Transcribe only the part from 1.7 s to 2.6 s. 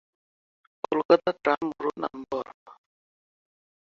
Root নম্বর।